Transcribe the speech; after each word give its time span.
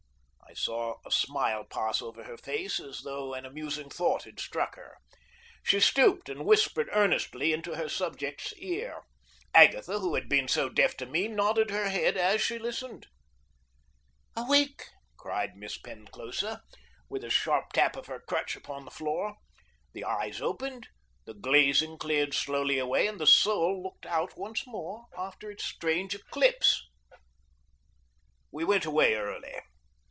I 0.43 0.53
saw 0.53 0.95
a 1.07 1.11
smile 1.11 1.63
pass 1.63 2.01
over 2.01 2.25
her 2.25 2.35
face, 2.35 2.77
as 2.81 3.03
though 3.03 3.33
an 3.33 3.45
amusing 3.45 3.89
thought 3.89 4.23
had 4.25 4.37
struck 4.37 4.75
her. 4.75 4.97
She 5.63 5.79
stooped 5.79 6.27
and 6.27 6.45
whispered 6.45 6.89
earnestly 6.91 7.53
into 7.53 7.75
her 7.77 7.87
subject's 7.87 8.51
ear. 8.57 9.03
Agatha, 9.53 9.99
who 9.99 10.13
had 10.15 10.27
been 10.27 10.49
so 10.49 10.67
deaf 10.67 10.97
to 10.97 11.05
me, 11.05 11.29
nodded 11.29 11.69
her 11.71 11.87
head 11.87 12.17
as 12.17 12.41
she 12.41 12.59
listened. 12.59 13.07
"Awake!" 14.35 14.89
cried 15.15 15.55
Miss 15.55 15.77
Penclosa, 15.77 16.61
with 17.07 17.23
a 17.23 17.29
sharp 17.29 17.71
tap 17.71 17.95
of 17.95 18.07
her 18.07 18.19
crutch 18.19 18.57
upon 18.57 18.83
the 18.83 18.91
floor. 18.91 19.37
The 19.93 20.03
eyes 20.03 20.41
opened, 20.41 20.89
the 21.23 21.33
glazing 21.33 21.97
cleared 21.97 22.33
slowly 22.33 22.77
away, 22.77 23.07
and 23.07 23.21
the 23.21 23.25
soul 23.25 23.81
looked 23.81 24.05
out 24.05 24.37
once 24.37 24.67
more 24.67 25.05
after 25.17 25.49
its 25.49 25.63
strange 25.63 26.13
eclipse. 26.13 26.85
We 28.51 28.65
went 28.65 28.83
away 28.83 29.15
early. 29.15 29.61